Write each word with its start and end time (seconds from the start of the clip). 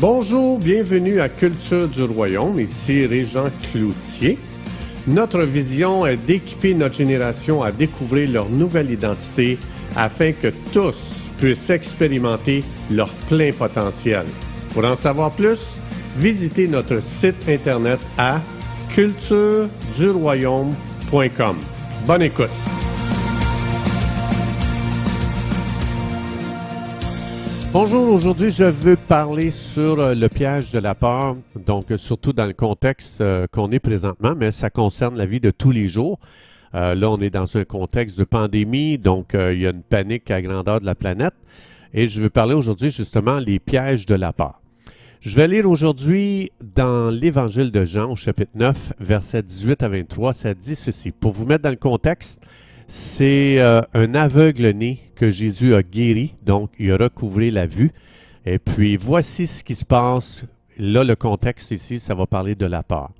Bonjour, 0.00 0.58
bienvenue 0.60 1.20
à 1.20 1.28
Culture 1.28 1.88
du 1.88 2.04
Royaume. 2.04 2.60
Ici 2.60 3.04
Régent 3.04 3.48
Cloutier. 3.72 4.38
Notre 5.08 5.40
vision 5.40 6.06
est 6.06 6.18
d'équiper 6.18 6.72
notre 6.72 6.94
génération 6.94 7.64
à 7.64 7.72
découvrir 7.72 8.30
leur 8.30 8.48
nouvelle 8.48 8.92
identité 8.92 9.58
afin 9.96 10.30
que 10.30 10.52
tous 10.72 11.26
puissent 11.40 11.70
expérimenter 11.70 12.62
leur 12.92 13.08
plein 13.28 13.50
potentiel. 13.50 14.26
Pour 14.72 14.84
en 14.84 14.94
savoir 14.94 15.32
plus, 15.32 15.80
visitez 16.16 16.68
notre 16.68 17.02
site 17.02 17.48
internet 17.48 17.98
à 18.16 18.40
cultureduroyaume.com. 18.90 21.56
Bonne 22.06 22.22
écoute. 22.22 22.67
Bonjour, 27.70 28.14
aujourd'hui 28.14 28.50
je 28.50 28.64
veux 28.64 28.96
parler 28.96 29.50
sur 29.50 30.00
euh, 30.00 30.14
le 30.14 30.30
piège 30.30 30.72
de 30.72 30.78
la 30.78 30.94
peur, 30.94 31.36
donc 31.54 31.90
euh, 31.90 31.98
surtout 31.98 32.32
dans 32.32 32.46
le 32.46 32.54
contexte 32.54 33.20
euh, 33.20 33.46
qu'on 33.52 33.70
est 33.70 33.78
présentement, 33.78 34.32
mais 34.34 34.52
ça 34.52 34.70
concerne 34.70 35.18
la 35.18 35.26
vie 35.26 35.38
de 35.38 35.50
tous 35.50 35.70
les 35.70 35.86
jours. 35.86 36.18
là, 36.72 37.10
on 37.10 37.20
est 37.20 37.28
dans 37.28 37.58
un 37.58 37.64
contexte 37.64 38.18
de 38.18 38.24
pandémie, 38.24 38.96
donc 38.96 39.34
il 39.34 39.60
y 39.60 39.66
a 39.66 39.70
une 39.70 39.82
panique 39.82 40.30
à 40.30 40.40
grandeur 40.40 40.80
de 40.80 40.86
la 40.86 40.94
planète. 40.94 41.34
Et 41.92 42.08
je 42.08 42.22
veux 42.22 42.30
parler 42.30 42.54
aujourd'hui 42.54 42.90
justement 42.90 43.38
les 43.38 43.58
pièges 43.58 44.06
de 44.06 44.14
la 44.14 44.32
peur. 44.32 44.60
Je 45.20 45.34
vais 45.36 45.48
lire 45.48 45.68
aujourd'hui 45.68 46.52
dans 46.74 47.10
l'Évangile 47.10 47.70
de 47.70 47.84
Jean 47.84 48.10
au 48.10 48.16
chapitre 48.16 48.52
9, 48.54 48.94
versets 48.98 49.42
18 49.42 49.82
à 49.82 49.88
23, 49.88 50.32
ça 50.32 50.54
dit 50.54 50.76
ceci. 50.76 51.10
Pour 51.10 51.32
vous 51.32 51.44
mettre 51.44 51.64
dans 51.64 51.70
le 51.70 51.76
contexte, 51.76 52.40
c'est 52.88 53.60
euh, 53.60 53.82
un 53.92 54.14
aveugle-né 54.14 55.00
que 55.14 55.30
Jésus 55.30 55.74
a 55.74 55.82
guéri, 55.82 56.34
donc 56.44 56.70
il 56.78 56.90
a 56.90 56.96
recouvré 56.96 57.50
la 57.50 57.66
vue. 57.66 57.92
Et 58.46 58.58
puis 58.58 58.96
voici 58.96 59.46
ce 59.46 59.62
qui 59.62 59.74
se 59.74 59.84
passe. 59.84 60.44
Là, 60.78 61.04
le 61.04 61.14
contexte 61.14 61.70
ici, 61.70 62.00
ça 62.00 62.14
va 62.14 62.26
parler 62.26 62.54
de 62.54 62.64
la 62.64 62.82
peur. 62.82 63.10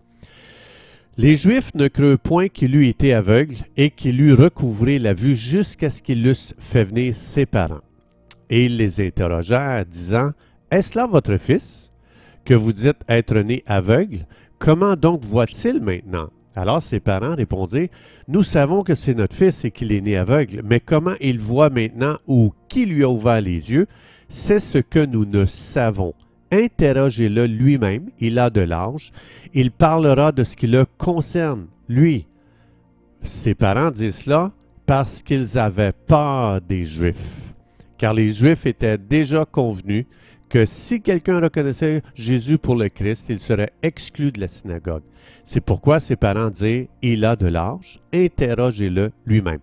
Les 1.18 1.34
Juifs 1.34 1.74
ne 1.74 1.88
crurent 1.88 2.18
point 2.18 2.48
qu'il 2.48 2.76
eût 2.76 2.86
été 2.86 3.12
aveugle 3.12 3.56
et 3.76 3.90
qu'il 3.90 4.20
eût 4.20 4.32
recouvré 4.32 4.98
la 4.98 5.12
vue 5.12 5.36
jusqu'à 5.36 5.90
ce 5.90 6.00
qu'il 6.00 6.26
eussent 6.26 6.54
fait 6.58 6.84
venir 6.84 7.14
ses 7.14 7.44
parents. 7.44 7.82
Et 8.48 8.66
il 8.66 8.76
les 8.78 9.04
interrogèrent, 9.04 9.84
disant, 9.84 10.30
Est-ce 10.70 10.96
là 10.96 11.06
votre 11.06 11.36
fils, 11.36 11.92
que 12.44 12.54
vous 12.54 12.72
dites 12.72 13.02
être 13.08 13.36
né 13.40 13.64
aveugle? 13.66 14.26
Comment 14.58 14.96
donc 14.96 15.24
voit-il 15.24 15.80
maintenant? 15.80 16.30
Alors 16.56 16.82
ses 16.82 17.00
parents 17.00 17.34
répondirent, 17.34 17.88
Nous 18.26 18.42
savons 18.42 18.82
que 18.82 18.94
c'est 18.94 19.14
notre 19.14 19.34
fils 19.34 19.64
et 19.64 19.70
qu'il 19.70 19.92
est 19.92 20.00
né 20.00 20.16
aveugle, 20.16 20.62
mais 20.64 20.80
comment 20.80 21.14
il 21.20 21.38
voit 21.38 21.70
maintenant 21.70 22.18
ou 22.26 22.52
qui 22.68 22.86
lui 22.86 23.04
a 23.04 23.08
ouvert 23.08 23.40
les 23.40 23.72
yeux, 23.72 23.86
c'est 24.28 24.60
ce 24.60 24.78
que 24.78 25.04
nous 25.04 25.24
ne 25.24 25.46
savons. 25.46 26.14
Interrogez-le 26.50 27.46
lui-même, 27.46 28.10
il 28.20 28.38
a 28.38 28.50
de 28.50 28.62
l'âge, 28.62 29.12
il 29.54 29.70
parlera 29.70 30.32
de 30.32 30.44
ce 30.44 30.56
qui 30.56 30.66
le 30.66 30.86
concerne, 30.96 31.66
lui. 31.88 32.26
Ses 33.22 33.54
parents 33.54 33.90
disent 33.90 34.22
cela 34.22 34.52
parce 34.86 35.22
qu'ils 35.22 35.58
avaient 35.58 35.92
peur 35.92 36.60
des 36.62 36.84
Juifs, 36.84 37.52
car 37.98 38.14
les 38.14 38.32
Juifs 38.32 38.64
étaient 38.64 38.96
déjà 38.96 39.44
convenus 39.44 40.06
que 40.48 40.64
si 40.66 41.00
quelqu'un 41.00 41.40
reconnaissait 41.40 42.02
Jésus 42.14 42.58
pour 42.58 42.76
le 42.76 42.88
Christ, 42.88 43.26
il 43.28 43.38
serait 43.38 43.72
exclu 43.82 44.32
de 44.32 44.40
la 44.40 44.48
synagogue. 44.48 45.02
C'est 45.44 45.60
pourquoi 45.60 46.00
ses 46.00 46.16
parents 46.16 46.50
disent 46.50 46.88
Il 47.02 47.24
a 47.24 47.36
de 47.36 47.46
l'âge, 47.46 48.00
interrogez-le 48.12 49.10
lui-même. 49.26 49.60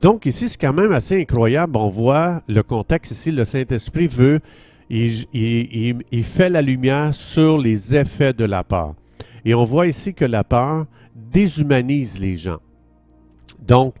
Donc 0.00 0.26
ici, 0.26 0.48
c'est 0.48 0.60
quand 0.60 0.72
même 0.72 0.92
assez 0.92 1.20
incroyable. 1.20 1.76
On 1.76 1.88
voit 1.88 2.42
le 2.48 2.62
contexte 2.62 3.12
ici, 3.12 3.32
le 3.32 3.44
Saint-Esprit 3.44 4.06
veut, 4.06 4.40
il, 4.90 6.24
fait 6.24 6.48
la 6.48 6.62
lumière 6.62 7.14
sur 7.14 7.58
les 7.58 7.94
effets 7.94 8.32
de 8.32 8.44
la 8.44 8.64
peur. 8.64 8.94
Et 9.44 9.54
on 9.54 9.64
voit 9.64 9.86
ici 9.86 10.14
que 10.14 10.24
la 10.24 10.44
peur 10.44 10.86
déshumanise 11.14 12.18
les 12.20 12.36
gens. 12.36 12.58
Donc, 13.60 13.94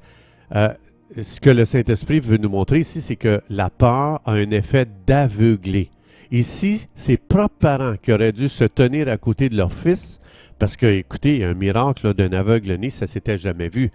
euh, 0.54 0.72
ce 1.20 1.40
que 1.40 1.50
le 1.50 1.64
Saint-Esprit 1.64 2.20
veut 2.20 2.36
nous 2.36 2.48
montrer 2.48 2.80
ici, 2.80 3.00
c'est 3.00 3.16
que 3.16 3.42
la 3.48 3.70
peur 3.70 4.20
a 4.24 4.32
un 4.32 4.50
effet 4.50 4.86
d'aveugler. 5.06 5.90
Ici, 6.30 6.88
ses 6.94 7.16
propres 7.16 7.56
parents 7.58 7.94
qui 8.02 8.12
auraient 8.12 8.32
dû 8.32 8.48
se 8.48 8.64
tenir 8.64 9.08
à 9.08 9.16
côté 9.16 9.48
de 9.48 9.56
leur 9.56 9.72
fils, 9.72 10.20
parce 10.58 10.76
que, 10.76 10.86
écoutez, 10.86 11.44
un 11.44 11.54
miracle 11.54 12.12
d'un 12.14 12.32
aveugle-né, 12.32 12.90
ça 12.90 13.06
s'était 13.06 13.38
jamais 13.38 13.68
vu. 13.68 13.90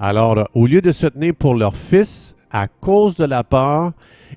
Alors, 0.00 0.48
au 0.54 0.66
lieu 0.66 0.80
de 0.80 0.90
se 0.92 1.06
tenir 1.06 1.34
pour 1.34 1.54
leur 1.54 1.76
fils, 1.76 2.34
à 2.50 2.66
cause 2.68 3.16
de 3.16 3.24
la 3.24 3.44
peur, 3.44 3.92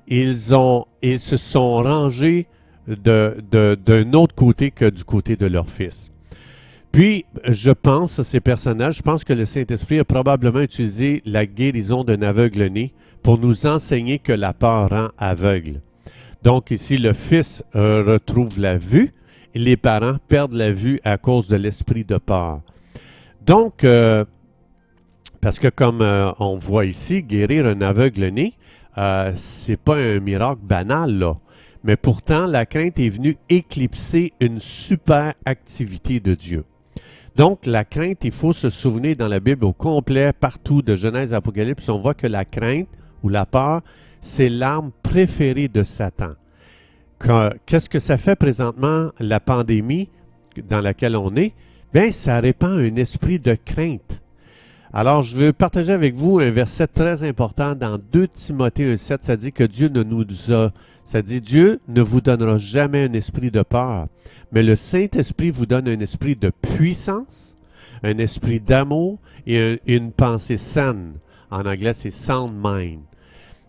ils, 0.06 0.54
ont, 0.54 0.86
ils 1.02 1.18
se 1.18 1.36
sont 1.36 1.82
rangés 1.82 2.46
d'un 2.86 3.34
de, 3.50 4.16
autre 4.16 4.34
côté 4.34 4.70
que 4.70 4.88
du 4.88 5.04
côté 5.04 5.36
de 5.36 5.46
leur 5.46 5.68
fils. 5.68 6.10
Puis, 6.92 7.26
je 7.44 7.70
pense, 7.70 8.22
ces 8.22 8.40
personnages, 8.40 8.96
je 8.96 9.02
pense 9.02 9.24
que 9.24 9.32
le 9.32 9.44
Saint-Esprit 9.44 9.98
a 9.98 10.04
probablement 10.04 10.60
utilisé 10.60 11.22
la 11.26 11.46
guérison 11.46 12.04
d'un 12.04 12.22
aveugle-né 12.22 12.92
pour 13.22 13.38
nous 13.38 13.66
enseigner 13.66 14.18
que 14.18 14.32
la 14.32 14.52
peur 14.52 14.90
rend 14.90 15.08
aveugle. 15.18 15.80
Donc 16.42 16.70
ici, 16.70 16.96
le 16.96 17.12
fils 17.12 17.64
euh, 17.74 18.04
retrouve 18.04 18.58
la 18.58 18.76
vue 18.76 19.12
les 19.58 19.76
parents 19.76 20.16
perdent 20.28 20.54
la 20.54 20.72
vue 20.72 21.00
à 21.04 21.18
cause 21.18 21.48
de 21.48 21.56
l'esprit 21.56 22.04
de 22.04 22.16
peur. 22.16 22.60
Donc, 23.44 23.84
euh, 23.84 24.24
parce 25.40 25.58
que 25.58 25.68
comme 25.68 26.00
euh, 26.00 26.30
on 26.38 26.58
voit 26.58 26.86
ici, 26.86 27.22
guérir 27.22 27.66
un 27.66 27.80
aveugle-né, 27.80 28.54
c'est 29.36 29.76
pas 29.76 29.96
un 29.96 30.18
miracle 30.18 30.62
banal, 30.62 31.18
là. 31.18 31.36
Mais 31.84 31.96
pourtant, 31.96 32.46
la 32.46 32.66
crainte 32.66 32.98
est 32.98 33.08
venue 33.08 33.36
éclipser 33.48 34.32
une 34.40 34.58
super 34.58 35.34
activité 35.44 36.18
de 36.18 36.34
Dieu. 36.34 36.64
Donc, 37.36 37.66
la 37.66 37.84
crainte, 37.84 38.24
il 38.24 38.32
faut 38.32 38.52
se 38.52 38.68
souvenir 38.68 39.14
dans 39.16 39.28
la 39.28 39.38
Bible 39.38 39.64
au 39.64 39.72
complet, 39.72 40.32
partout, 40.32 40.82
de 40.82 40.96
Genèse 40.96 41.32
à 41.32 41.36
Apocalypse, 41.36 41.88
on 41.88 42.00
voit 42.00 42.14
que 42.14 42.26
la 42.26 42.44
crainte 42.44 42.88
ou 43.22 43.28
la 43.28 43.46
peur, 43.46 43.82
c'est 44.20 44.48
l'arme 44.48 44.90
préférée 45.02 45.68
de 45.68 45.82
Satan. 45.82 46.32
Qu'est-ce 47.66 47.88
que 47.88 47.98
ça 47.98 48.16
fait 48.16 48.36
présentement, 48.36 49.10
la 49.18 49.40
pandémie 49.40 50.08
dans 50.68 50.80
laquelle 50.80 51.16
on 51.16 51.34
est? 51.36 51.52
Bien, 51.92 52.12
ça 52.12 52.38
répand 52.40 52.78
un 52.78 52.96
esprit 52.96 53.38
de 53.38 53.54
crainte. 53.54 54.20
Alors, 54.92 55.22
je 55.22 55.36
veux 55.36 55.52
partager 55.52 55.92
avec 55.92 56.14
vous 56.14 56.38
un 56.38 56.50
verset 56.50 56.86
très 56.86 57.22
important 57.22 57.74
dans 57.74 57.98
2 58.12 58.28
Timothée 58.28 58.94
1,7. 58.94 59.18
Ça 59.20 59.36
dit 59.36 59.52
que 59.52 59.64
Dieu 59.64 59.88
ne 59.88 60.02
nous 60.02 60.24
a. 60.52 60.72
Ça 61.04 61.22
dit 61.22 61.40
Dieu 61.40 61.80
ne 61.88 62.02
vous 62.02 62.20
donnera 62.20 62.58
jamais 62.58 63.04
un 63.04 63.12
esprit 63.14 63.50
de 63.50 63.62
peur, 63.62 64.08
mais 64.52 64.62
le 64.62 64.76
Saint-Esprit 64.76 65.50
vous 65.50 65.64
donne 65.64 65.88
un 65.88 66.00
esprit 66.00 66.36
de 66.36 66.50
puissance, 66.50 67.56
un 68.02 68.18
esprit 68.18 68.60
d'amour 68.60 69.18
et 69.46 69.80
une 69.86 70.12
pensée 70.12 70.58
saine. 70.58 71.14
En 71.50 71.64
anglais, 71.64 71.94
c'est 71.94 72.10
sound 72.10 72.52
mind. 72.62 73.07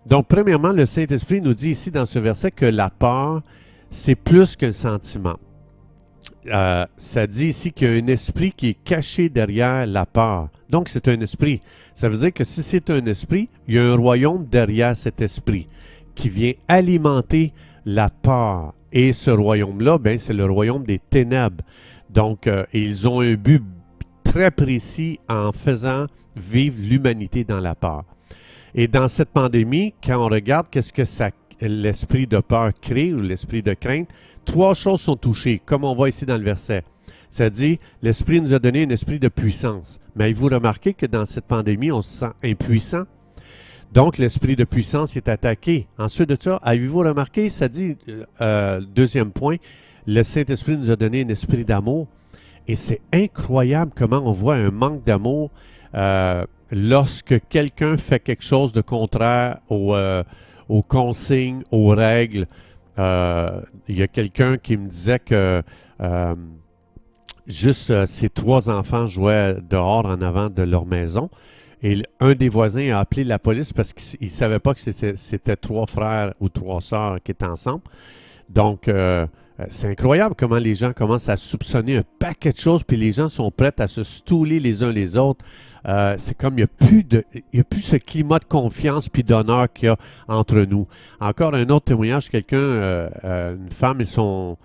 Donc, 0.09 0.27
premièrement, 0.27 0.71
le 0.71 0.87
Saint-Esprit 0.87 1.39
nous 1.39 1.53
dit 1.53 1.69
ici 1.69 1.91
dans 1.91 2.07
ce 2.07 2.17
verset 2.17 2.49
que 2.49 2.65
la 2.65 2.89
peur, 2.89 3.43
c'est 3.91 4.15
plus 4.15 4.55
qu'un 4.55 4.71
sentiment. 4.71 5.37
Euh, 6.47 6.85
ça 6.97 7.27
dit 7.27 7.47
ici 7.47 7.71
qu'il 7.71 7.87
y 7.87 7.91
a 7.91 8.03
un 8.03 8.07
esprit 8.07 8.51
qui 8.51 8.69
est 8.69 8.83
caché 8.83 9.29
derrière 9.29 9.85
la 9.85 10.07
peur. 10.07 10.49
Donc, 10.67 10.89
c'est 10.89 11.07
un 11.07 11.19
esprit. 11.19 11.61
Ça 11.93 12.09
veut 12.09 12.17
dire 12.17 12.33
que 12.33 12.43
si 12.43 12.63
c'est 12.63 12.89
un 12.89 13.05
esprit, 13.05 13.49
il 13.67 13.75
y 13.75 13.77
a 13.77 13.83
un 13.83 13.95
royaume 13.95 14.47
derrière 14.47 14.97
cet 14.97 15.21
esprit 15.21 15.67
qui 16.15 16.29
vient 16.29 16.53
alimenter 16.67 17.53
la 17.85 18.09
peur. 18.09 18.73
Et 18.91 19.13
ce 19.13 19.29
royaume-là, 19.29 19.99
ben, 19.99 20.17
c'est 20.17 20.33
le 20.33 20.45
royaume 20.45 20.85
des 20.85 20.97
ténèbres. 20.97 21.63
Donc, 22.09 22.47
euh, 22.47 22.65
ils 22.73 23.07
ont 23.07 23.19
un 23.19 23.35
but 23.35 23.63
très 24.23 24.49
précis 24.49 25.19
en 25.29 25.51
faisant 25.51 26.07
vivre 26.35 26.77
l'humanité 26.79 27.43
dans 27.43 27.59
la 27.59 27.75
peur. 27.75 28.05
Et 28.75 28.87
dans 28.87 29.07
cette 29.07 29.29
pandémie, 29.29 29.93
quand 30.03 30.23
on 30.23 30.29
regarde 30.29 30.67
qu'est-ce 30.69 30.93
que 30.93 31.03
l'esprit 31.61 32.27
de 32.27 32.39
peur 32.39 32.71
crée 32.79 33.13
ou 33.13 33.21
l'esprit 33.21 33.61
de 33.61 33.73
crainte, 33.73 34.09
trois 34.45 34.73
choses 34.73 35.01
sont 35.01 35.15
touchées, 35.15 35.61
comme 35.65 35.83
on 35.83 35.95
voit 35.95 36.09
ici 36.09 36.25
dans 36.25 36.37
le 36.37 36.43
verset. 36.43 36.83
Ça 37.29 37.49
dit, 37.49 37.79
l'esprit 38.01 38.41
nous 38.41 38.53
a 38.53 38.59
donné 38.59 38.83
un 38.83 38.89
esprit 38.89 39.19
de 39.19 39.27
puissance. 39.27 39.99
Mais 40.15 40.25
avez-vous 40.25 40.47
remarqué 40.47 40.93
que 40.93 41.05
dans 41.05 41.25
cette 41.25 41.45
pandémie, 41.45 41.91
on 41.91 42.01
se 42.01 42.19
sent 42.19 42.31
impuissant? 42.43 43.03
Donc, 43.93 44.17
l'esprit 44.17 44.55
de 44.55 44.63
puissance 44.63 45.15
est 45.15 45.29
attaqué. 45.29 45.87
Ensuite 45.97 46.29
de 46.29 46.37
ça, 46.39 46.57
avez-vous 46.57 46.99
remarqué, 46.99 47.49
ça 47.49 47.67
dit, 47.67 47.97
euh, 48.41 48.81
deuxième 48.81 49.31
point, 49.31 49.57
le 50.05 50.23
Saint-Esprit 50.23 50.77
nous 50.77 50.91
a 50.91 50.95
donné 50.95 51.23
un 51.23 51.29
esprit 51.29 51.65
d'amour. 51.65 52.07
Et 52.67 52.75
c'est 52.75 53.01
incroyable 53.11 53.91
comment 53.95 54.21
on 54.23 54.31
voit 54.31 54.55
un 54.55 54.69
manque 54.69 55.03
d'amour 55.03 55.49
euh, 55.95 56.45
lorsque 56.71 57.39
quelqu'un 57.49 57.97
fait 57.97 58.19
quelque 58.19 58.43
chose 58.43 58.73
de 58.73 58.81
contraire 58.81 59.59
euh, 59.71 60.23
aux, 60.67 60.81
consignes, 60.81 61.63
aux 61.71 61.89
règles. 61.89 62.47
Euh, 62.97 63.61
il 63.87 63.97
y 63.97 64.03
a 64.03 64.07
quelqu'un 64.07 64.57
qui 64.57 64.77
me 64.77 64.89
disait 64.89 65.19
que 65.19 65.63
euh, 66.01 66.35
juste 67.47 68.05
ses 68.05 68.29
trois 68.29 68.69
enfants 68.69 69.07
jouaient 69.07 69.57
dehors 69.69 70.05
en 70.05 70.21
avant 70.21 70.49
de 70.49 70.63
leur 70.63 70.85
maison. 70.85 71.29
Et 71.81 72.03
un 72.19 72.33
des 72.33 72.49
voisins 72.49 72.91
a 72.91 72.99
appelé 72.99 73.23
la 73.23 73.39
police 73.39 73.71
parce 73.71 73.93
qu'il 73.93 74.27
ne 74.27 74.31
savait 74.31 74.59
pas 74.59 74.73
que 74.73 74.79
c'était 74.81 75.55
trois 75.55 75.85
frères 75.85 76.33
ou 76.41 76.49
trois 76.49 76.81
sœurs 76.81 77.19
qui 77.23 77.31
étaient 77.31 77.45
ensemble. 77.45 77.83
Donc, 78.49 78.87
euh, 78.87 79.25
c'est 79.69 79.87
incroyable 79.87 80.35
comment 80.37 80.57
les 80.57 80.75
gens 80.75 80.93
commencent 80.93 81.29
à 81.29 81.35
soupçonner 81.35 81.97
un 81.97 82.03
paquet 82.19 82.51
de 82.51 82.57
choses, 82.57 82.83
puis 82.83 82.97
les 82.97 83.11
gens 83.11 83.27
sont 83.27 83.51
prêts 83.51 83.73
à 83.79 83.87
se 83.87 84.03
stouler 84.03 84.59
les 84.59 84.83
uns 84.83 84.91
les 84.91 85.17
autres. 85.17 85.43
Euh, 85.87 86.15
c'est 86.17 86.37
comme 86.37 86.57
il 86.57 86.67
n'y 86.79 87.17
a, 87.17 87.61
a 87.61 87.63
plus 87.63 87.81
ce 87.81 87.95
climat 87.95 88.39
de 88.39 88.45
confiance 88.45 89.07
puis 89.09 89.23
d'honneur 89.23 89.71
qu'il 89.71 89.87
y 89.87 89.89
a 89.89 89.97
entre 90.27 90.59
nous. 90.61 90.87
Encore 91.19 91.55
un 91.55 91.69
autre 91.69 91.85
témoignage, 91.85 92.29
quelqu'un, 92.29 92.57
euh, 92.57 93.55
une 93.55 93.71
femme 93.71 94.01
et 94.01 94.05
son, 94.05 94.57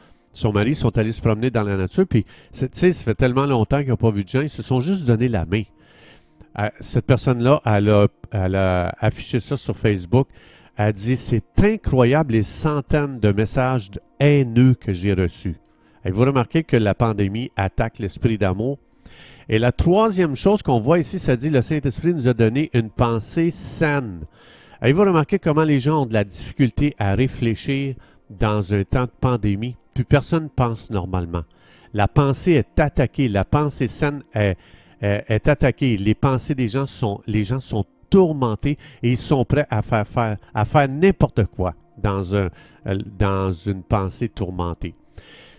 mari 0.53 0.75
sont 0.75 0.97
allés 0.99 1.13
se 1.13 1.21
promener 1.21 1.51
dans 1.51 1.63
la 1.63 1.77
nature, 1.77 2.07
puis 2.07 2.25
tu 2.53 2.69
ça 2.93 3.05
fait 3.05 3.15
tellement 3.15 3.47
longtemps 3.47 3.81
qu'ils 3.81 3.91
n'ont 3.91 3.97
pas 3.97 4.11
vu 4.11 4.25
de 4.25 4.29
gens, 4.29 4.43
ils 4.43 4.51
se 4.51 4.63
sont 4.63 4.81
juste 4.81 5.05
donné 5.05 5.29
la 5.29 5.45
main. 5.45 5.63
cette 6.81 7.07
personne-là, 7.07 7.61
elle 7.65 7.89
a, 7.89 8.09
elle 8.31 8.57
a 8.57 8.95
affiché 8.99 9.41
ça 9.41 9.57
sur 9.57 9.77
Facebook 9.77 10.29
a 10.77 10.93
dit 10.93 11.17
C'est 11.17 11.45
incroyable 11.63 12.33
les 12.33 12.43
centaines 12.43 13.21
de 13.21 13.33
messages 13.33 13.91
haineux 14.21 14.75
que 14.75 14.93
j'ai 14.93 15.13
reçus. 15.13 15.57
Et 16.05 16.11
vous 16.11 16.23
remarquez 16.25 16.65
que 16.65 16.77
la 16.77 16.95
pandémie 16.95 17.51
attaque 17.57 17.99
l'esprit 17.99 18.39
d'amour? 18.39 18.79
Et 19.49 19.59
la 19.59 19.73
troisième 19.73 20.37
chose 20.37 20.63
qu'on 20.63 20.81
voit 20.81 20.99
ici, 20.99 21.19
ça 21.19 21.37
dit 21.37 21.51
le 21.51 21.63
Saint-Esprit 21.63 22.15
nous 22.15 22.29
a 22.29 22.35
donné 22.35 22.71
une 22.73 22.91
pensée 22.91 23.51
saine. 23.51 24.21
Et 24.83 24.93
vous 24.93 25.03
remarquez 25.03 25.39
comment 25.39 25.65
les 25.65 25.81
gens 25.81 26.03
ont 26.03 26.07
de 26.07 26.15
la 26.15 26.25
difficulté 26.25 26.95
à 26.99 27.15
réfléchir 27.15 27.95
dans 28.31 28.73
un 28.75 28.85
temps 28.85 29.05
de 29.05 29.13
pandémie? 29.21 29.77
Plus 29.95 30.05
personne 30.05 30.49
pense 30.55 30.91
normalement. 30.91 31.45
La 31.93 32.09
pensée 32.09 32.53
est 32.53 32.81
attaquée. 32.81 33.29
La 33.29 33.45
pensée 33.45 33.87
saine 33.87 34.23
est, 34.35 34.57
attaquée. 35.49 35.97
Les 35.97 36.15
pensées 36.15 36.55
des 36.55 36.69
gens 36.69 36.87
sont 36.87 37.85
tourmentés 38.15 38.79
et 39.03 39.11
ils 39.11 39.17
sont 39.17 39.45
prêts 39.45 39.67
à 39.69 39.83
faire, 39.83 40.37
à 40.55 40.65
faire 40.65 40.89
n'importe 40.89 41.47
quoi 41.47 41.75
dans, 42.01 42.37
un, 42.37 42.49
euh, 42.87 42.99
dans 43.19 43.51
une 43.51 43.83
pensée 43.83 44.29
tourmentée. 44.29 44.95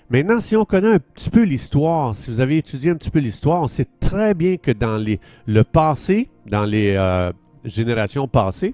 Maintenant, 0.10 0.40
si 0.40 0.56
on 0.56 0.64
connaît 0.64 0.94
un 0.94 1.00
petit 1.00 1.30
peu 1.30 1.44
l'histoire, 1.44 2.16
si 2.16 2.32
vous 2.32 2.40
avez 2.40 2.60
étudié 2.60 2.92
un 2.92 2.96
petit 2.96 3.10
peu 3.10 3.20
l'histoire, 3.20 3.62
on 3.62 3.68
sait 3.68 3.88
très 4.00 4.34
bien 4.34 4.56
que 4.56 4.72
dans 4.72 4.98
les, 4.98 5.20
le 5.48 5.66
passé, 5.66 6.30
dans 6.46 6.64
les 6.64 6.96
euh, 6.96 7.34
générations 7.66 8.30
passées, 8.30 8.74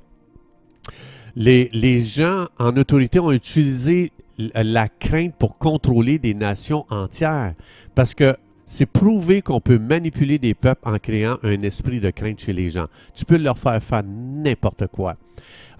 les, 1.35 1.71
les, 1.73 2.01
gens 2.01 2.49
en 2.59 2.77
autorité 2.77 3.19
ont 3.19 3.31
utilisé 3.31 4.11
la 4.37 4.89
crainte 4.89 5.33
pour 5.39 5.57
contrôler 5.57 6.19
des 6.19 6.35
nations 6.35 6.85
entières. 6.91 7.55
Parce 7.95 8.13
que 8.13 8.35
c'est 8.71 8.85
prouvé 8.85 9.41
qu'on 9.41 9.59
peut 9.59 9.77
manipuler 9.77 10.39
des 10.39 10.53
peuples 10.53 10.87
en 10.87 10.97
créant 10.97 11.37
un 11.43 11.61
esprit 11.61 11.99
de 11.99 12.09
crainte 12.09 12.39
chez 12.39 12.53
les 12.53 12.69
gens. 12.69 12.85
Tu 13.13 13.25
peux 13.25 13.35
leur 13.35 13.59
faire 13.59 13.83
faire 13.83 14.01
n'importe 14.05 14.87
quoi. 14.87 15.17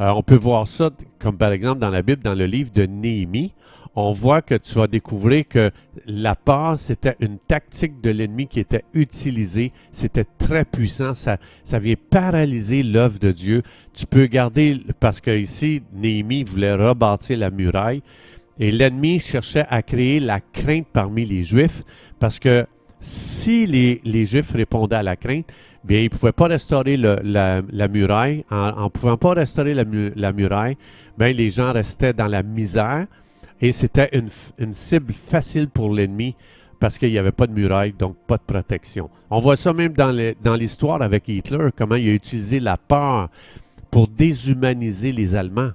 Euh, 0.01 0.09
on 0.09 0.23
peut 0.23 0.35
voir 0.35 0.67
ça, 0.67 0.89
comme 1.17 1.37
par 1.37 1.53
exemple 1.53 1.79
dans 1.79 1.89
la 1.89 2.01
Bible, 2.01 2.21
dans 2.21 2.35
le 2.35 2.45
livre 2.45 2.69
de 2.73 2.85
Néhémie. 2.85 3.53
On 3.95 4.11
voit 4.11 4.41
que 4.41 4.55
tu 4.55 4.75
vas 4.75 4.87
découvrir 4.87 5.47
que 5.47 5.71
la 6.05 6.35
peur, 6.35 6.77
c'était 6.77 7.15
une 7.21 7.37
tactique 7.39 8.01
de 8.01 8.09
l'ennemi 8.09 8.47
qui 8.47 8.59
était 8.59 8.83
utilisée. 8.93 9.71
C'était 9.93 10.27
très 10.37 10.65
puissant. 10.65 11.13
Ça, 11.13 11.37
ça 11.63 11.79
vient 11.79 11.95
paralyser 12.09 12.83
l'œuvre 12.83 13.19
de 13.19 13.31
Dieu. 13.31 13.63
Tu 13.93 14.05
peux 14.05 14.25
garder, 14.25 14.81
parce 14.99 15.21
que 15.21 15.31
ici, 15.31 15.81
Néhémie 15.93 16.43
voulait 16.43 16.75
rebâtir 16.75 17.37
la 17.37 17.51
muraille. 17.51 18.01
Et 18.59 18.69
l'ennemi 18.69 19.21
cherchait 19.21 19.65
à 19.69 19.81
créer 19.81 20.19
la 20.19 20.41
crainte 20.41 20.87
parmi 20.91 21.25
les 21.25 21.43
Juifs 21.43 21.83
parce 22.21 22.37
que 22.37 22.67
si 23.01 23.65
les, 23.65 24.25
Juifs 24.25 24.51
répondaient 24.51 24.97
à 24.97 25.03
la 25.03 25.15
crainte, 25.15 25.51
bien, 25.83 25.99
ils 25.99 26.05
ne 26.05 26.09
pouvaient 26.09 26.31
pas 26.31 26.47
restaurer 26.47 26.95
la, 26.95 27.61
muraille. 27.89 28.45
En 28.49 28.85
ne 28.85 28.89
pouvant 28.89 29.17
pas 29.17 29.33
restaurer 29.33 29.73
la, 29.73 30.31
muraille, 30.31 30.77
les 31.19 31.49
gens 31.49 31.73
restaient 31.73 32.13
dans 32.13 32.27
la 32.27 32.43
misère 32.43 33.07
et 33.59 33.71
c'était 33.71 34.09
une, 34.13 34.73
cible 34.73 35.13
facile 35.13 35.67
pour 35.67 35.93
l'ennemi 35.93 36.35
parce 36.79 36.97
qu'il 36.97 37.11
n'y 37.11 37.17
avait 37.19 37.31
pas 37.31 37.45
de 37.45 37.53
muraille, 37.53 37.93
donc 37.93 38.15
pas 38.25 38.37
de 38.37 38.43
protection. 38.43 39.09
On 39.29 39.39
voit 39.39 39.55
ça 39.55 39.71
même 39.73 39.93
dans 39.93 40.55
l'histoire 40.55 41.01
avec 41.01 41.27
Hitler, 41.27 41.69
comment 41.75 41.95
il 41.95 42.09
a 42.09 42.13
utilisé 42.13 42.59
la 42.59 42.77
peur 42.77 43.29
pour 43.91 44.07
déshumaniser 44.07 45.11
les 45.11 45.35
Allemands. 45.35 45.71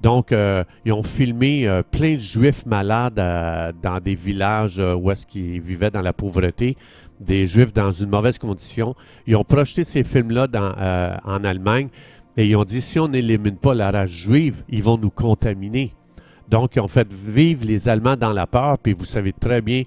Donc, 0.00 0.30
euh, 0.30 0.62
ils 0.84 0.92
ont 0.92 1.02
filmé 1.02 1.66
euh, 1.66 1.82
plein 1.82 2.14
de 2.14 2.18
juifs 2.18 2.64
malades 2.66 3.18
euh, 3.18 3.72
dans 3.82 3.98
des 3.98 4.14
villages 4.14 4.78
où 4.78 5.10
est-ce 5.10 5.26
qu'ils 5.26 5.60
vivaient 5.60 5.90
dans 5.90 6.02
la 6.02 6.12
pauvreté, 6.12 6.76
des 7.20 7.46
juifs 7.46 7.72
dans 7.72 7.90
une 7.90 8.08
mauvaise 8.08 8.38
condition. 8.38 8.94
Ils 9.26 9.34
ont 9.34 9.44
projeté 9.44 9.82
ces 9.82 10.04
films-là 10.04 10.46
en 11.24 11.44
Allemagne 11.44 11.88
et 12.36 12.46
ils 12.46 12.54
ont 12.54 12.64
dit 12.64 12.80
si 12.80 13.00
on 13.00 13.08
n'élimine 13.08 13.56
pas 13.56 13.74
la 13.74 13.90
race 13.90 14.10
juive, 14.10 14.62
ils 14.68 14.82
vont 14.82 14.98
nous 14.98 15.10
contaminer. 15.10 15.94
Donc, 16.48 16.76
ils 16.76 16.80
ont 16.80 16.88
fait 16.88 17.12
vivre 17.12 17.64
les 17.64 17.88
Allemands 17.88 18.16
dans 18.16 18.32
la 18.32 18.46
peur, 18.46 18.78
puis 18.78 18.92
vous 18.92 19.04
savez 19.04 19.32
très 19.32 19.60
bien 19.60 19.82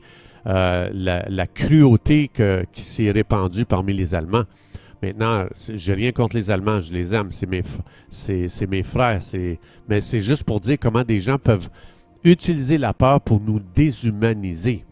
la, 0.45 1.47
cruauté 1.47 2.29
qui 2.73 2.81
s'est 2.81 3.11
répandue 3.11 3.65
parmi 3.65 3.93
les 3.93 4.13
Allemands. 4.13 4.43
Maintenant, 5.01 5.45
j'ai 5.73 5.93
rien 5.93 6.11
contre 6.11 6.35
les 6.35 6.51
Allemands, 6.51 6.79
je 6.79 6.93
les 6.93 7.15
aime, 7.15 7.29
c'est 7.31 7.49
mes, 7.49 7.63
c'est, 8.09 8.67
mes 8.69 8.83
frères, 8.83 9.19
mais 9.89 9.99
c'est 9.99 10.21
juste 10.21 10.43
pour 10.43 10.59
dire 10.59 10.77
comment 10.79 11.03
des 11.03 11.19
gens 11.19 11.39
peuvent 11.39 11.69
utiliser 12.23 12.77
la 12.77 12.93
peur 12.93 13.19
pour 13.19 13.41
nous 13.41 13.59
déshumaniser. 13.75 14.85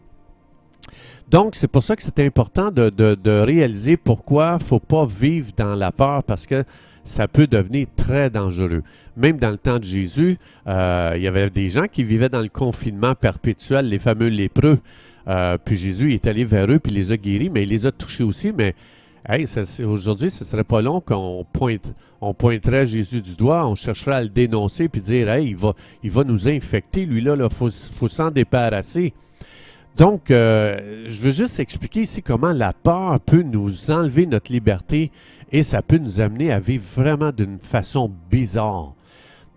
Donc, 1.30 1.54
c'est 1.54 1.68
pour 1.68 1.84
ça 1.84 1.94
que 1.94 2.02
c'est 2.02 2.18
important 2.18 2.72
de, 2.72 3.40
réaliser 3.40 3.96
pourquoi 3.96 4.56
il 4.58 4.64
ne 4.64 4.68
faut 4.68 4.80
pas 4.80 5.06
vivre 5.06 5.52
dans 5.56 5.76
la 5.76 5.92
peur, 5.92 6.24
parce 6.24 6.44
que 6.44 6.64
ça 7.04 7.28
peut 7.28 7.46
devenir 7.46 7.86
très 7.94 8.30
dangereux. 8.30 8.82
Même 9.16 9.38
dans 9.38 9.50
le 9.50 9.58
temps 9.58 9.78
de 9.78 9.84
Jésus, 9.84 10.38
euh, 10.66 11.12
il 11.14 11.22
y 11.22 11.28
avait 11.28 11.50
des 11.50 11.68
gens 11.70 11.86
qui 11.86 12.02
vivaient 12.02 12.28
dans 12.28 12.40
le 12.40 12.48
confinement 12.48 13.14
perpétuel, 13.14 13.88
les 13.88 14.00
fameux 14.00 14.28
lépreux. 14.28 14.80
Euh, 15.28 15.56
puis 15.64 15.76
Jésus 15.76 16.14
est 16.14 16.26
allé 16.26 16.44
vers 16.44 16.68
eux, 16.68 16.80
puis 16.80 16.92
les 16.92 17.12
a 17.12 17.16
guéris, 17.16 17.48
mais 17.48 17.62
il 17.62 17.68
les 17.68 17.86
a 17.86 17.92
touchés 17.92 18.24
aussi, 18.24 18.52
mais 18.52 18.74
Hey, 19.28 19.46
aujourd'hui, 19.84 20.30
ce 20.30 20.44
serait 20.44 20.64
pas 20.64 20.80
long 20.80 21.02
qu'on 21.02 21.44
pointe, 21.52 21.92
on 22.22 22.32
pointerait 22.32 22.86
Jésus 22.86 23.20
du 23.20 23.34
doigt, 23.34 23.66
on 23.66 23.74
chercherait 23.74 24.16
à 24.16 24.22
le 24.22 24.30
dénoncer 24.30 24.88
puis 24.88 25.02
dire, 25.02 25.28
hey, 25.28 25.54
il 26.02 26.10
va, 26.10 26.24
nous 26.24 26.48
infecter, 26.48 27.04
lui 27.04 27.20
là, 27.20 27.36
il 27.38 27.54
faut, 27.54 27.68
faut 27.70 28.08
s'en 28.08 28.30
débarrasser. 28.30 29.12
Donc, 29.96 30.30
euh, 30.30 31.04
je 31.06 31.20
veux 31.20 31.32
juste 31.32 31.60
expliquer 31.60 32.02
ici 32.02 32.22
comment 32.22 32.52
la 32.52 32.72
peur 32.72 33.20
peut 33.20 33.42
nous 33.42 33.90
enlever 33.90 34.24
notre 34.24 34.50
liberté 34.50 35.10
et 35.52 35.62
ça 35.62 35.82
peut 35.82 35.98
nous 35.98 36.20
amener 36.20 36.50
à 36.50 36.58
vivre 36.58 36.84
vraiment 36.96 37.32
d'une 37.32 37.58
façon 37.58 38.10
bizarre. 38.30 38.94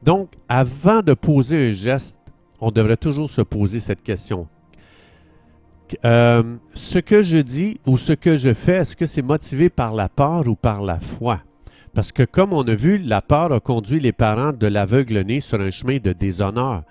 Donc, 0.04 0.30
avant 0.50 1.02
de 1.02 1.14
poser 1.14 1.70
un 1.70 1.72
geste, 1.72 2.18
on 2.60 2.72
devrait 2.72 2.98
toujours 2.98 3.30
se 3.30 3.42
poser 3.42 3.80
cette 3.80 4.04
question. 4.04 4.48
Euh, 6.06 6.58
ce 6.74 7.00
que 7.00 7.22
je 7.22 7.38
dis 7.38 7.80
ou 7.86 7.98
ce 7.98 8.14
que 8.14 8.36
je 8.36 8.54
fais, 8.54 8.78
est-ce 8.78 8.96
que 8.96 9.06
c'est 9.06 9.22
motivé 9.22 9.70
par 9.70 9.94
la 9.94 10.10
peur 10.10 10.48
ou 10.48 10.56
par 10.56 10.82
la 10.82 11.00
foi? 11.00 11.42
Parce 11.94 12.12
que 12.12 12.24
comme 12.24 12.54
on 12.54 12.64
a 12.64 12.74
vu, 12.74 12.98
la 12.98 13.22
peur 13.22 13.52
a 13.52 13.60
conduit 13.60 14.00
les 14.00 14.12
parents 14.12 14.54
de 14.54 14.68
l'aveugle-né 14.68 15.40
sur 15.40 15.62
un 15.62 15.70
chemin 15.70 15.98
de 15.98 16.14
déshonneur. 16.14 16.84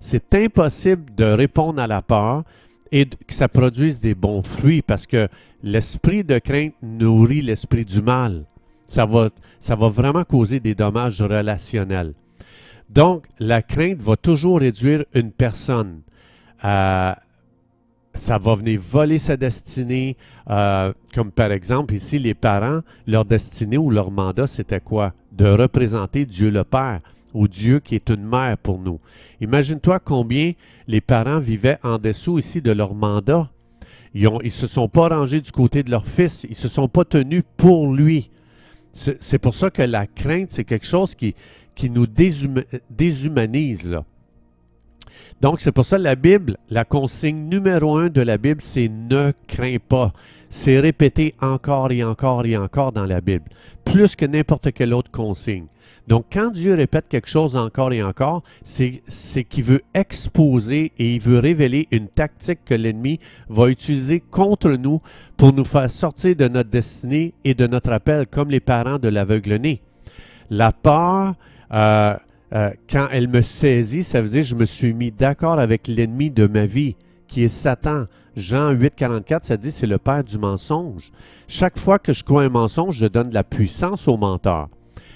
C'est 0.00 0.34
impossible 0.34 1.14
de 1.14 1.24
répondre 1.24 1.80
à 1.80 1.86
la 1.86 2.02
peur 2.02 2.42
et 2.90 3.06
que 3.06 3.34
ça 3.34 3.48
produise 3.48 4.00
des 4.00 4.14
bons 4.14 4.42
fruits 4.42 4.82
parce 4.82 5.06
que 5.06 5.28
l'esprit 5.62 6.24
de 6.24 6.38
crainte 6.38 6.74
nourrit 6.82 7.42
l'esprit 7.42 7.84
du 7.84 8.00
mal. 8.00 8.44
Ça 8.86 9.04
va, 9.04 9.28
ça 9.60 9.76
va 9.76 9.88
vraiment 9.88 10.24
causer 10.24 10.60
des 10.60 10.74
dommages 10.74 11.20
relationnels. 11.20 12.14
Donc, 12.88 13.26
la 13.38 13.60
crainte 13.60 14.00
va 14.00 14.16
toujours 14.16 14.60
réduire 14.60 15.04
une 15.14 15.30
personne 15.30 16.00
à 16.60 17.18
ça 18.18 18.38
va 18.38 18.54
venir 18.54 18.80
voler 18.80 19.18
sa 19.18 19.36
destinée. 19.36 20.16
Euh, 20.50 20.92
comme 21.14 21.30
par 21.30 21.52
exemple, 21.52 21.94
ici, 21.94 22.18
les 22.18 22.34
parents, 22.34 22.80
leur 23.06 23.24
destinée 23.24 23.78
ou 23.78 23.90
leur 23.90 24.10
mandat, 24.10 24.46
c'était 24.46 24.80
quoi? 24.80 25.14
De 25.32 25.46
représenter 25.46 26.26
Dieu 26.26 26.50
le 26.50 26.64
Père 26.64 26.98
ou 27.34 27.48
Dieu 27.48 27.80
qui 27.80 27.94
est 27.94 28.10
une 28.10 28.24
mère 28.24 28.58
pour 28.58 28.78
nous. 28.78 29.00
Imagine-toi 29.40 30.00
combien 30.00 30.52
les 30.86 31.00
parents 31.00 31.38
vivaient 31.38 31.78
en 31.82 31.98
dessous 31.98 32.38
ici 32.38 32.60
de 32.60 32.72
leur 32.72 32.94
mandat. 32.94 33.48
Ils 34.14 34.28
ne 34.28 34.48
se 34.48 34.66
sont 34.66 34.88
pas 34.88 35.08
rangés 35.08 35.40
du 35.40 35.52
côté 35.52 35.82
de 35.82 35.90
leur 35.90 36.06
fils, 36.06 36.44
ils 36.44 36.50
ne 36.50 36.54
se 36.54 36.68
sont 36.68 36.88
pas 36.88 37.04
tenus 37.04 37.44
pour 37.56 37.92
lui. 37.92 38.30
C'est 38.92 39.38
pour 39.38 39.54
ça 39.54 39.70
que 39.70 39.82
la 39.82 40.06
crainte, 40.06 40.50
c'est 40.50 40.64
quelque 40.64 40.86
chose 40.86 41.14
qui, 41.14 41.34
qui 41.74 41.90
nous 41.90 42.06
déshumanise. 42.90 43.88
Là. 43.88 44.04
Donc, 45.40 45.60
c'est 45.60 45.72
pour 45.72 45.84
ça 45.84 45.98
que 45.98 46.02
la 46.02 46.16
Bible, 46.16 46.56
la 46.68 46.84
consigne 46.84 47.48
numéro 47.48 47.96
un 47.96 48.08
de 48.08 48.20
la 48.20 48.38
Bible, 48.38 48.60
c'est 48.60 48.88
ne 48.88 49.32
crains 49.46 49.78
pas. 49.78 50.12
C'est 50.50 50.80
répété 50.80 51.34
encore 51.40 51.92
et 51.92 52.02
encore 52.02 52.44
et 52.44 52.56
encore 52.56 52.92
dans 52.92 53.04
la 53.04 53.20
Bible, 53.20 53.44
plus 53.84 54.16
que 54.16 54.26
n'importe 54.26 54.72
quelle 54.72 54.94
autre 54.94 55.10
consigne. 55.10 55.66
Donc, 56.08 56.24
quand 56.32 56.50
Dieu 56.50 56.74
répète 56.74 57.04
quelque 57.08 57.28
chose 57.28 57.54
encore 57.54 57.92
et 57.92 58.02
encore, 58.02 58.42
c'est 58.62 59.02
qu'il 59.44 59.64
veut 59.64 59.82
exposer 59.92 60.90
et 60.98 61.16
il 61.16 61.20
veut 61.20 61.38
révéler 61.38 61.86
une 61.90 62.08
tactique 62.08 62.60
que 62.64 62.74
l'ennemi 62.74 63.20
va 63.50 63.68
utiliser 63.68 64.20
contre 64.20 64.70
nous 64.70 65.00
pour 65.36 65.52
nous 65.52 65.66
faire 65.66 65.90
sortir 65.90 66.34
de 66.34 66.48
notre 66.48 66.70
destinée 66.70 67.34
et 67.44 67.52
de 67.52 67.66
notre 67.66 67.92
appel, 67.92 68.26
comme 68.26 68.50
les 68.50 68.60
parents 68.60 68.98
de 68.98 69.08
l'aveugle-né. 69.08 69.82
La 70.48 70.72
peur, 70.72 71.34
euh, 71.74 72.16
euh, 72.54 72.70
quand 72.90 73.08
elle 73.12 73.28
me 73.28 73.42
saisit, 73.42 74.02
ça 74.02 74.22
veut 74.22 74.28
dire 74.28 74.40
que 74.40 74.46
je 74.46 74.54
me 74.54 74.64
suis 74.64 74.94
mis 74.94 75.10
d'accord 75.10 75.58
avec 75.58 75.86
l'ennemi 75.86 76.30
de 76.30 76.46
ma 76.46 76.66
vie, 76.66 76.96
qui 77.26 77.44
est 77.44 77.48
Satan. 77.48 78.04
Jean 78.36 78.70
8, 78.70 78.94
44, 78.94 79.44
ça 79.44 79.56
dit 79.56 79.70
c'est 79.70 79.86
le 79.86 79.98
père 79.98 80.22
du 80.22 80.38
mensonge. 80.38 81.10
Chaque 81.48 81.78
fois 81.78 81.98
que 81.98 82.12
je 82.12 82.22
crois 82.22 82.44
un 82.44 82.48
mensonge, 82.48 82.96
je 82.96 83.06
donne 83.06 83.30
de 83.30 83.34
la 83.34 83.44
puissance 83.44 84.06
au 84.06 84.16
menteur. 84.16 84.68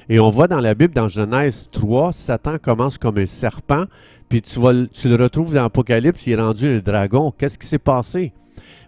Et 0.08 0.18
on 0.18 0.30
voit 0.30 0.48
dans 0.48 0.60
la 0.60 0.74
Bible, 0.74 0.92
dans 0.92 1.08
Genèse 1.08 1.68
3, 1.70 2.12
Satan 2.12 2.58
commence 2.58 2.98
comme 2.98 3.18
un 3.18 3.26
serpent, 3.26 3.84
puis 4.28 4.42
tu, 4.42 4.58
le 4.58 5.14
retrouves 5.14 5.54
dans 5.54 5.62
l'Apocalypse, 5.62 6.26
il 6.26 6.32
est 6.32 6.40
rendu 6.40 6.66
un 6.66 6.78
dragon. 6.78 7.32
Qu'est-ce 7.36 7.58
qui 7.58 7.66
s'est 7.66 7.78
passé? 7.78 8.32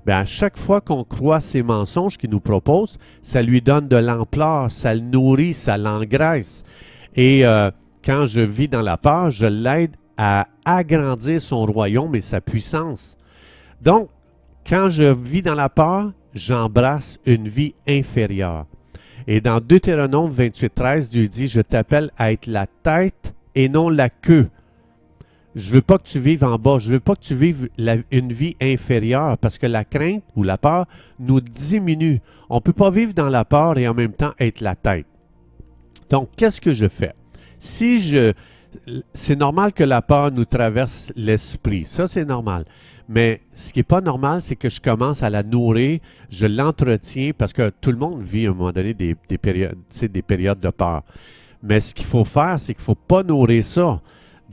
Bien, 0.07 0.19
à 0.19 0.25
chaque 0.25 0.59
fois 0.59 0.81
qu'on 0.81 1.05
croit 1.05 1.41
ces 1.41 1.63
mensonges 1.63 2.19
qu'il 2.19 2.31
nous 2.31 2.41
propose, 2.41 2.99
ça 3.23 3.41
lui 3.41 3.63
donne 3.63 3.87
de 3.89 3.97
l'ampleur, 3.97 4.71
ça 4.73 4.95
le 4.95 5.01
nourrit, 5.01 5.55
ça 5.55 5.79
l'engraisse. 5.79 6.65
Et 7.15 7.47
euh, 7.47 7.71
quand 8.05 8.27
je 8.27 8.41
vis 8.41 8.69
dans 8.69 8.83
la 8.83 8.97
peur, 8.97 9.31
je 9.31 9.47
l'aide 9.47 9.97
à 10.17 10.47
agrandir 10.65 11.41
son 11.41 11.65
royaume 11.65 12.15
et 12.15 12.21
sa 12.21 12.41
puissance. 12.41 13.17
Donc, 13.81 14.09
quand 14.69 14.89
je 14.91 15.05
vis 15.05 15.43
dans 15.43 15.55
la 15.55 15.69
peur, 15.69 16.13
j'embrasse 16.35 17.19
une 17.27 17.49
vie 17.49 17.75
inférieure. 17.89 18.67
Et 19.27 19.41
dans 19.41 19.61
Deutéronome 19.61 20.31
28, 20.31 20.75
13, 20.75 21.11
Dieu 21.11 21.29
dit, 21.29 21.49
je 21.49 21.61
t'appelle 21.61 22.11
à 22.19 22.33
être 22.33 22.47
la 22.47 22.67
tête 22.67 23.35
et 23.55 23.69
non 23.69 23.89
la 23.89 24.11
queue. 24.11 24.49
Je 25.55 25.73
veux 25.73 25.83
pas 25.83 25.99
que 25.99 26.09
tu 26.09 26.19
vives 26.19 26.45
en 26.45 26.59
bas, 26.59 26.79
je 26.79 26.93
veux 26.93 27.01
pas 27.01 27.15
que 27.15 27.23
tu 27.23 27.35
vives 27.35 27.69
une 28.11 28.33
vie 28.33 28.57
inférieure 28.61 29.39
parce 29.39 29.57
que 29.57 29.67
la 29.67 29.85
crainte 29.85 30.25
ou 30.35 30.43
la 30.43 30.59
peur 30.59 30.87
nous 31.21 31.41
diminue. 31.41 32.21
On 32.51 32.57
ne 32.57 32.61
peut 32.61 32.73
pas 32.73 32.91
vivre 32.91 33.15
dans 33.15 33.31
la 33.31 33.45
peur 33.45 33.79
et 33.79 33.87
en 33.87 33.95
même 33.95 34.13
temps 34.13 34.33
être 34.39 34.61
la 34.61 34.75
tête. 34.75 35.07
Donc, 36.11 36.31
qu'est-ce 36.37 36.61
que 36.61 36.73
je 36.73 36.89
fais? 36.89 37.15
Si 37.65 38.01
je... 38.01 38.33
C'est 39.15 39.37
normal 39.37 39.73
que 39.73 39.85
la 39.85 40.03
peur 40.03 40.31
nous 40.33 40.45
traverse 40.45 41.13
l'esprit. 41.17 41.85
Ça, 41.87 42.07
c'est 42.07 42.25
normal. 42.25 42.65
Mais 43.09 43.41
ce 43.55 43.73
qui 43.73 43.79
n'est 43.79 43.85
pas 43.85 44.01
normal, 44.01 44.43
c'est 44.43 44.57
que 44.57 44.69
je 44.69 44.81
commence 44.81 45.23
à 45.23 45.31
la 45.31 45.43
nourrir, 45.43 46.01
je 46.29 46.47
l'entretiens, 46.47 47.31
parce 47.37 47.53
que 47.53 47.71
tout 47.81 47.91
le 47.91 47.97
monde 47.97 48.23
vit 48.23 48.47
à 48.47 48.51
un 48.51 48.55
moment 48.55 48.73
donné 48.73 48.93
des, 48.93 49.15
périodes, 49.39 49.79
des 50.01 50.23
périodes 50.23 50.61
de 50.61 50.71
peur. 50.71 51.03
Mais 51.63 51.81
ce 51.81 51.95
qu'il 51.95 52.07
faut 52.07 52.25
faire, 52.25 52.59
c'est 52.59 52.75
qu'il 52.75 52.83
ne 52.83 52.87
faut 52.87 52.95
pas 52.95 53.23
nourrir 53.23 53.65
ça. 53.65 54.01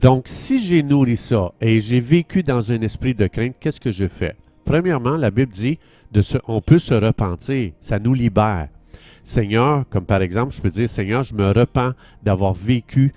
Donc, 0.00 0.24
si 0.26 0.58
j'ai 0.58 0.82
nourri 0.82 1.16
ça 1.16 1.52
et 1.60 1.80
j'ai 1.80 2.00
vécu 2.00 2.42
dans 2.42 2.70
un 2.72 2.80
esprit 2.80 3.14
de 3.14 3.26
crainte, 3.26 3.56
qu'est-ce 3.60 3.80
que 3.80 3.90
je 3.90 4.08
fais? 4.08 4.36
Premièrement, 4.64 5.16
la 5.16 5.30
Bible 5.30 5.52
dit 5.52 5.78
on 6.46 6.60
peut 6.60 6.78
se 6.78 6.94
repentir, 6.94 7.72
ça 7.80 7.98
nous 7.98 8.14
libère. 8.14 8.68
Seigneur, 9.22 9.84
comme 9.88 10.04
par 10.04 10.22
exemple, 10.22 10.54
je 10.54 10.60
peux 10.60 10.70
dire, 10.70 10.88
Seigneur, 10.88 11.22
je 11.22 11.34
me 11.34 11.52
repens 11.52 11.92
d'avoir 12.22 12.54
vécu 12.54 13.14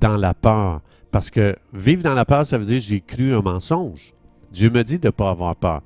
dans 0.00 0.16
la 0.16 0.34
peur. 0.34 0.82
Parce 1.10 1.30
que 1.30 1.56
vivre 1.72 2.02
dans 2.02 2.14
la 2.14 2.24
peur, 2.24 2.46
ça 2.46 2.58
veut 2.58 2.66
dire 2.66 2.80
j'ai 2.80 3.00
cru 3.00 3.32
un 3.32 3.40
mensonge. 3.40 4.12
Dieu 4.52 4.70
me 4.70 4.84
dit 4.84 4.98
de 4.98 5.06
ne 5.06 5.10
pas 5.10 5.30
avoir 5.30 5.56
peur. 5.56 5.82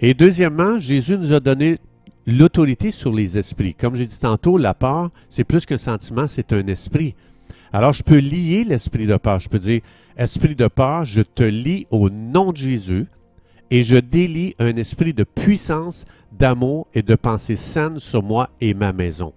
Et 0.00 0.14
deuxièmement, 0.14 0.78
Jésus 0.78 1.18
nous 1.18 1.32
a 1.32 1.40
donné 1.40 1.78
l'autorité 2.26 2.90
sur 2.90 3.12
les 3.12 3.38
esprits. 3.38 3.74
Comme 3.74 3.94
j'ai 3.94 4.06
dit 4.06 4.18
tantôt, 4.18 4.58
la 4.58 4.74
peur, 4.74 5.10
c'est 5.28 5.44
plus 5.44 5.64
qu'un 5.66 5.78
sentiment, 5.78 6.26
c'est 6.26 6.52
un 6.52 6.66
esprit. 6.66 7.14
Alors, 7.72 7.92
je 7.92 8.02
peux 8.02 8.18
lier 8.18 8.64
l'esprit 8.64 9.06
de 9.06 9.16
peur. 9.16 9.38
Je 9.38 9.48
peux 9.48 9.58
dire, 9.58 9.80
esprit 10.16 10.54
de 10.54 10.68
peur, 10.68 11.04
je 11.04 11.22
te 11.22 11.42
lie 11.42 11.86
au 11.90 12.10
nom 12.10 12.52
de 12.52 12.56
Jésus 12.56 13.06
et 13.70 13.82
je 13.82 13.96
délie 13.96 14.54
un 14.58 14.76
esprit 14.76 15.12
de 15.12 15.24
puissance, 15.24 16.04
d'amour 16.32 16.86
et 16.94 17.02
de 17.02 17.14
pensée 17.14 17.56
saine 17.56 17.98
sur 17.98 18.22
moi 18.22 18.50
et 18.60 18.74
ma 18.74 18.92
maison. 18.92 19.32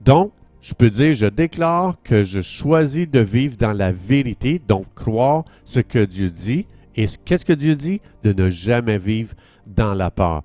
Donc, 0.00 0.32
je 0.60 0.74
peux 0.74 0.90
dire, 0.90 1.12
je 1.14 1.26
déclare 1.26 1.96
que 2.04 2.22
je 2.22 2.40
choisis 2.40 3.08
de 3.08 3.20
vivre 3.20 3.56
dans 3.56 3.72
la 3.72 3.92
vérité, 3.92 4.60
donc 4.66 4.86
croire 4.94 5.44
ce 5.64 5.80
que 5.80 6.04
Dieu 6.04 6.30
dit 6.30 6.66
et 6.96 7.06
qu'est-ce 7.24 7.44
que 7.44 7.52
Dieu 7.52 7.74
dit? 7.74 8.00
De 8.22 8.32
ne 8.32 8.50
jamais 8.50 8.98
vivre 8.98 9.34
dans 9.66 9.94
la 9.94 10.10
peur. 10.10 10.42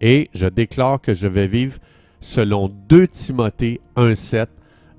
Et 0.00 0.28
je 0.34 0.46
déclare 0.46 1.00
que 1.00 1.14
je 1.14 1.26
vais 1.26 1.46
vivre 1.46 1.78
selon 2.20 2.68
2 2.88 3.08
Timothée 3.08 3.80
1.7, 3.96 4.46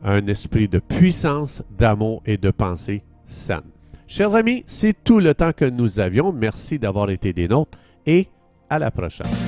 un 0.03 0.27
esprit 0.27 0.67
de 0.67 0.79
puissance, 0.79 1.63
d'amour 1.77 2.21
et 2.25 2.37
de 2.37 2.51
pensée 2.51 3.03
saine. 3.25 3.74
Chers 4.07 4.35
amis, 4.35 4.63
c'est 4.67 4.95
tout 5.03 5.19
le 5.19 5.33
temps 5.33 5.53
que 5.53 5.65
nous 5.65 5.99
avions. 5.99 6.31
Merci 6.31 6.79
d'avoir 6.79 7.09
été 7.09 7.33
des 7.33 7.47
nôtres 7.47 7.77
et 8.05 8.27
à 8.69 8.79
la 8.79 8.91
prochaine. 8.91 9.44